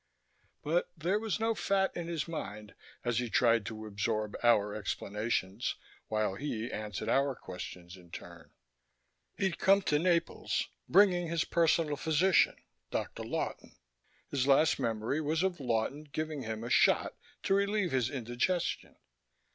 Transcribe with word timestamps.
But 0.63 0.89
there 0.97 1.19
was 1.19 1.39
no 1.39 1.53
fat 1.53 1.91
in 1.95 2.07
his 2.07 2.27
mind 2.27 2.73
as 3.05 3.19
he 3.19 3.29
tried 3.29 3.67
to 3.67 3.85
absorb 3.85 4.35
our 4.41 4.73
explanations 4.73 5.75
while 6.07 6.33
he 6.33 6.71
answered 6.71 7.07
our 7.07 7.35
questions 7.35 7.95
in 7.95 8.09
turn. 8.09 8.49
He'd 9.37 9.59
come 9.59 9.83
to 9.83 9.99
Naples, 9.99 10.69
bringing 10.89 11.27
his 11.27 11.43
personal 11.45 11.97
physician, 11.97 12.55
Dr. 12.89 13.21
Lawton. 13.23 13.75
His 14.31 14.47
last 14.47 14.79
memory 14.79 15.21
was 15.21 15.43
of 15.43 15.59
Lawton 15.59 16.05
giving 16.11 16.41
him 16.41 16.63
a 16.63 16.71
shot 16.71 17.13
to 17.43 17.53
relieve 17.53 17.91
his 17.91 18.09
indigestion. 18.09 18.95